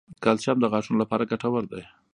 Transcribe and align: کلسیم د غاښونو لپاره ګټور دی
کلسیم 0.23 0.57
د 0.61 0.65
غاښونو 0.71 1.01
لپاره 1.03 1.27
ګټور 1.31 1.63
دی 1.71 1.83